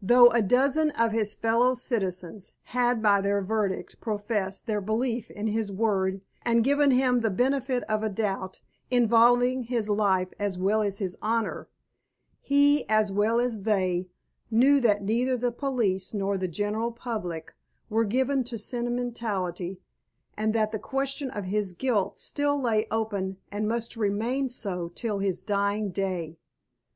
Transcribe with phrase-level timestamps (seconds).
[0.00, 5.48] Though a dozen of his fellow citizens had by their verdict professed their belief in
[5.48, 10.80] his word and given him the benefit of a doubt involving his life as well
[10.80, 11.68] as his honour,
[12.40, 14.06] he, as well as they,
[14.48, 17.52] knew that neither the police nor the general public
[17.90, 19.80] were given to sentimentality,
[20.36, 25.18] and that the question of his guilt still lay open and must remain so till
[25.18, 26.38] his dying day.